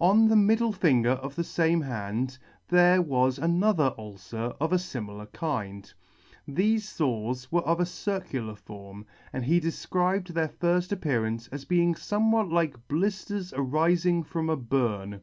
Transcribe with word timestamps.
On 0.00 0.28
the 0.28 0.34
middle 0.34 0.72
finger 0.72 1.10
of 1.10 1.34
the 1.34 1.44
fame 1.44 1.82
hand 1.82 2.38
there 2.68 3.02
was 3.02 3.38
another 3.38 3.94
ulcer 3.98 4.54
of 4.58 4.72
a 4.72 4.78
fimilar 4.78 5.30
kind. 5.34 5.92
Thefe 6.48 6.90
fores 6.96 7.52
were 7.52 7.60
of 7.60 7.78
a 7.78 7.84
circular 7.84 8.54
form, 8.54 9.04
and 9.30 9.44
he 9.44 9.60
defcribed 9.60 10.28
their 10.28 10.48
firfl: 10.48 10.90
appearance 10.90 11.48
as 11.48 11.66
being 11.66 11.92
fomewhat 11.92 12.50
like 12.50 12.88
blifters 12.88 13.52
arifing 13.52 14.24
from 14.24 14.48
a 14.48 14.56
burn. 14.56 15.20